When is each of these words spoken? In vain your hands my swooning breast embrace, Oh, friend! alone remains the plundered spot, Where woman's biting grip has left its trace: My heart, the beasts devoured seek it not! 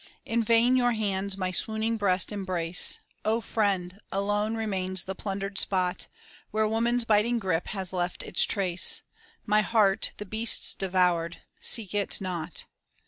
In 0.25 0.43
vain 0.43 0.75
your 0.75 0.93
hands 0.93 1.37
my 1.37 1.51
swooning 1.51 1.95
breast 1.95 2.31
embrace, 2.31 2.99
Oh, 3.23 3.39
friend! 3.39 3.99
alone 4.11 4.55
remains 4.55 5.03
the 5.03 5.13
plundered 5.13 5.59
spot, 5.59 6.07
Where 6.49 6.67
woman's 6.67 7.05
biting 7.05 7.37
grip 7.37 7.67
has 7.67 7.93
left 7.93 8.23
its 8.23 8.43
trace: 8.45 9.03
My 9.45 9.61
heart, 9.61 10.13
the 10.17 10.25
beasts 10.25 10.73
devoured 10.73 11.43
seek 11.59 11.93
it 11.93 12.19
not! 12.19 12.65